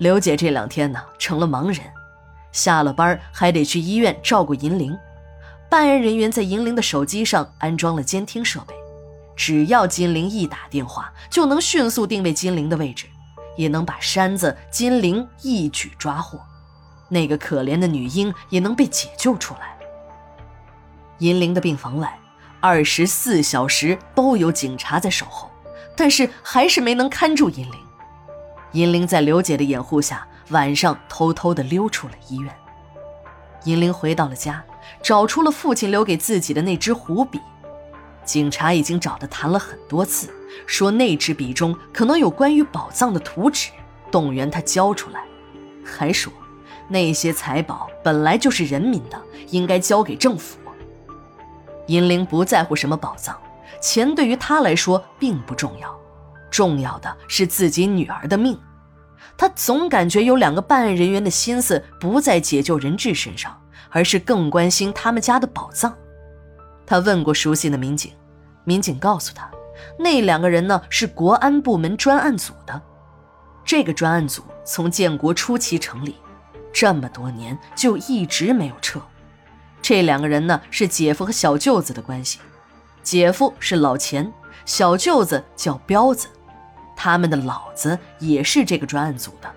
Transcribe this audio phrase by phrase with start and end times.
[0.00, 1.78] 刘姐这两天呢成了盲人，
[2.52, 4.96] 下了班还得去医院照顾银铃。
[5.68, 8.74] 办案人员在银铃的手机上安装了监听设备，
[9.36, 13.04] 只要金铃一打电话，就能迅速定位金铃的位置，
[13.58, 16.40] 也能把山子、金铃一举抓获。
[17.10, 19.76] 那个可怜的女婴也能被解救出来。
[21.18, 22.18] 银铃的病房外，
[22.58, 25.50] 二十四小时都有警察在守候，
[25.94, 27.74] 但是还是没能看住银铃。
[28.72, 32.54] 银铃在刘姐的掩护下，晚上偷偷的溜出了医院。
[33.64, 34.64] 银铃回到了家，
[35.02, 37.40] 找出了父亲留给自己的那支湖笔。
[38.24, 40.32] 警察已经找他谈了很多次，
[40.66, 43.70] 说那支笔中可能有关于宝藏的图纸，
[44.10, 45.24] 动员他交出来，
[45.84, 46.32] 还说
[46.88, 50.58] 那些财宝本来就是人民的，应该交给政府。
[51.88, 53.36] 银铃不在乎什么宝藏，
[53.82, 55.99] 钱对于他来说并不重要。
[56.50, 58.58] 重要的是自己女儿的命，
[59.36, 63.56] 他总感觉有两个办案人员的心思不在解救人质身上，
[63.90, 65.96] 而是更关心他们家的宝藏。
[66.86, 68.12] 他问过熟悉的民警，
[68.64, 69.48] 民警告诉他，
[69.98, 72.82] 那两个人呢是国安部门专案组的。
[73.64, 76.16] 这个专案组从建国初期成立，
[76.72, 79.00] 这么多年就一直没有撤。
[79.80, 82.40] 这两个人呢是姐夫和小舅子的关系，
[83.02, 84.32] 姐夫是老钱，
[84.66, 86.26] 小舅子叫彪子。
[87.02, 89.50] 他们的老子也是这个专案组的，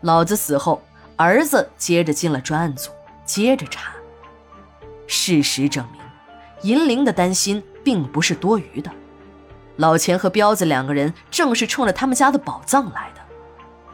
[0.00, 0.82] 老子死后，
[1.14, 2.90] 儿子接着进了专案组，
[3.26, 3.92] 接着查。
[5.06, 6.00] 事实证明，
[6.62, 8.90] 银铃的担心并不是多余的。
[9.76, 13.20] 老钱和彪子两个人正是冲着他们家的宝藏来的，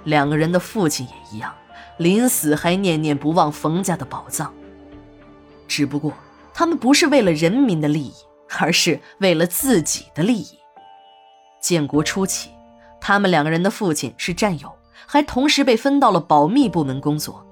[0.04, 1.52] 两个人的父亲也一样，
[1.96, 4.54] 临死还念念不忘冯家的宝藏。
[5.66, 6.12] 只不过，
[6.54, 8.14] 他们不是为了人民的利益，
[8.60, 10.61] 而是为了自己的利益。
[11.62, 12.50] 建国初期，
[13.00, 14.70] 他们两个人的父亲是战友，
[15.06, 17.46] 还同时被分到了保密部门工作。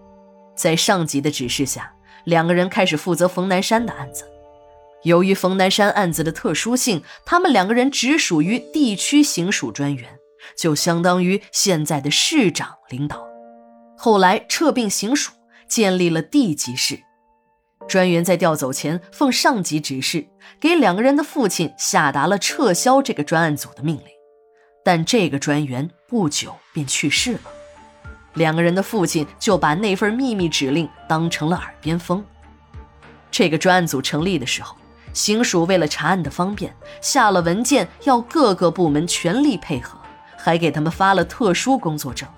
[0.54, 1.94] 在上级的指示下，
[2.24, 4.24] 两个人开始负责冯南山的案子。
[5.04, 10.18] 由于冯南山案子的特殊性，他们两个人只属于地区行署专员，
[10.54, 13.24] 就相当于现在的市长领导。
[13.96, 15.32] 后来撤并行署，
[15.68, 17.00] 建立了地级市。
[17.90, 20.24] 专员在调走前，奉上级指示，
[20.60, 24.04] 给两个人的父亲下达了撤销这个专案组的命令。
[24.84, 27.40] 但这个专员不久便去世了，
[28.34, 32.24] 两个人的父亲就把那份秘密指令当成了耳边风。
[33.28, 34.76] 这个专案组成立的时候，
[35.12, 39.98] 行署为了查案的方便，下了文件要各个部门全力配合，
[40.38, 42.28] 还给他们发了特殊工作证。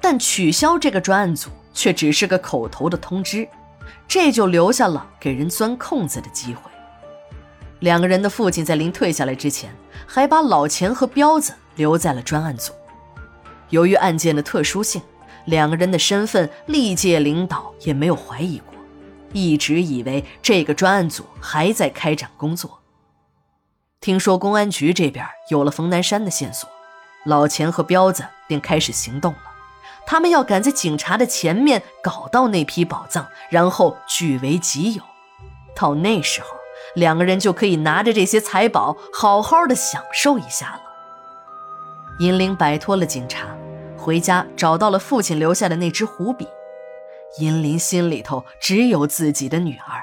[0.00, 3.48] 但取消这个专案组却只是个口头的通知。
[4.06, 6.70] 这就留下了给人钻空子的机会。
[7.80, 9.74] 两个人的父亲在临退下来之前，
[10.06, 12.72] 还把老钱和彪子留在了专案组。
[13.70, 15.02] 由于案件的特殊性，
[15.46, 18.74] 两个人的身份历届领导也没有怀疑过，
[19.32, 22.80] 一直以为这个专案组还在开展工作。
[24.00, 26.68] 听说公安局这边有了冯南山的线索，
[27.24, 29.53] 老钱和彪子便开始行动了。
[30.06, 35.02] 他们要赶在警察的前面搞到那批宝藏，然后据为己有。
[35.74, 36.48] 到那时候，
[36.94, 40.80] 两个人就可以拿着这些财宝，好好的享受一下了。
[42.20, 43.48] 银铃摆脱了警察，
[43.96, 46.46] 回家找到了父亲留下的那支湖笔。
[47.40, 50.00] 银铃心里头只有自己的女儿，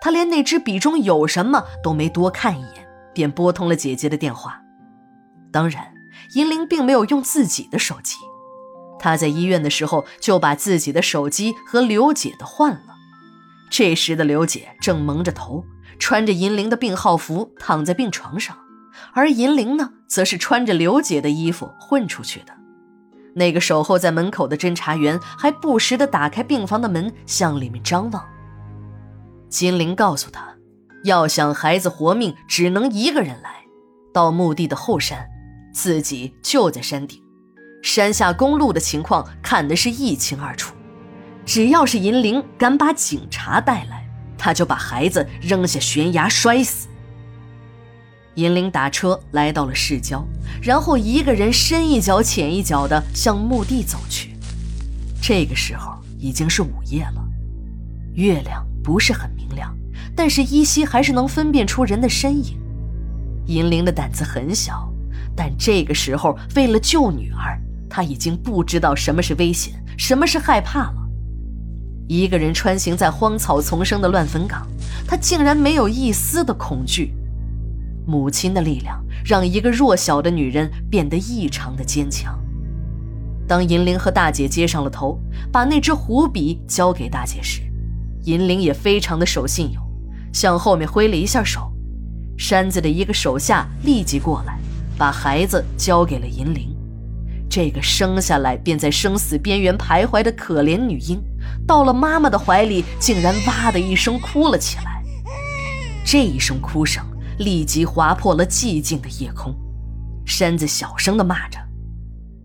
[0.00, 4.60] 她连那支笔中有什么都没多看一眼，便拨通了姐姐的电话。
[5.52, 5.92] 当然，
[6.34, 8.16] 银铃并没有用自己的手机。
[9.02, 12.94] 他在医院的时候就把自己的手机和刘姐的换了。
[13.68, 15.64] 这时的刘姐正蒙着头，
[15.98, 18.56] 穿着银铃的病号服躺在病床上，
[19.12, 22.52] 而银铃呢，则是穿着刘姐的衣服混出去的。
[23.34, 28.24] 那个守候在门口的侦查员还不时地打开病房的门向里面张望。
[29.48, 30.54] 金铃告诉他，
[31.04, 33.64] 要想孩子活命，只能一个人来，
[34.12, 35.26] 到墓地的后山，
[35.72, 37.21] 自己就在山顶。
[37.82, 40.74] 山下公路的情况看得是一清二楚，
[41.44, 44.08] 只要是银铃敢把警察带来，
[44.38, 46.88] 他就把孩子扔下悬崖摔死。
[48.36, 50.24] 银铃打车来到了市郊，
[50.62, 54.30] 然后一个人深一脚浅一脚地向墓地走去。
[55.20, 57.22] 这个时候已经是午夜了，
[58.14, 59.76] 月亮不是很明亮，
[60.16, 62.56] 但是依稀还是能分辨出人的身影。
[63.46, 64.88] 银铃的胆子很小，
[65.36, 67.60] 但这个时候为了救女儿。
[67.94, 70.94] 他已经不知道什么是危险，什么是害怕了。
[72.08, 74.66] 一个人穿行在荒草丛生的乱坟岗，
[75.06, 77.14] 他竟然没有一丝的恐惧。
[78.06, 82.38] 母亲的力量让一个弱小的女人变得异常的坚强。
[83.46, 85.20] 当银铃和大姐接上了头，
[85.52, 87.60] 把那只虎笔交给大姐时，
[88.24, 89.82] 银铃也非常的守信用，
[90.32, 91.70] 向后面挥了一下手。
[92.38, 94.58] 山子的一个手下立即过来，
[94.96, 96.71] 把孩子交给了银铃。
[97.54, 101.22] 这个生下来便在生死边缘徘徊的可怜女婴，
[101.66, 105.02] 到了妈妈的怀里，竟然哇的一声哭了起来。
[106.02, 107.04] 这一声哭声
[107.40, 109.54] 立即划破了寂静的夜空。
[110.24, 111.58] 山子小声的骂着：“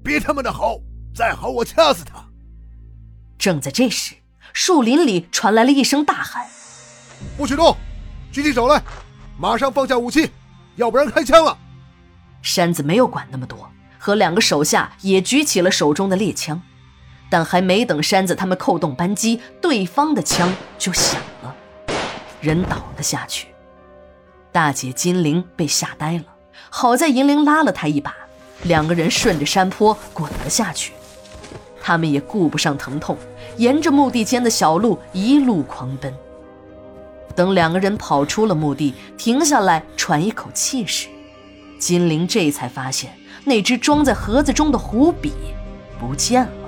[0.04, 0.78] 别他妈的嚎！
[1.16, 2.22] 再嚎我掐死他！”
[3.40, 4.14] 正在这时，
[4.52, 6.46] 树林里传来了一声大喊
[7.38, 7.78] ：“不许动！
[8.30, 8.84] 举起手来！
[9.40, 10.30] 马上放下武器，
[10.76, 11.58] 要不然开枪了！”
[12.44, 13.72] 山子没有管那么多，
[14.08, 16.62] 和两个手下也举起了手中的猎枪。
[17.30, 21.54] 但还没等山子他们扣动扳机，对方的枪就响了，
[22.40, 23.48] 人倒了下去。
[24.54, 26.24] 大姐金玲被吓呆了。
[26.70, 28.16] 好在银铃拉了他一把，
[28.64, 30.94] 两个人顺着山坡滚了下去。
[31.82, 33.18] 他们也顾不上疼痛，
[33.58, 36.14] 沿着墓地间的小路一路狂奔。
[37.36, 41.10] 等两个人跑出了墓地，停下来喘一口气时，
[41.78, 43.12] 金玲这才发现
[43.48, 45.32] 那只装在盒子中的壶笔
[45.98, 46.67] 不见了。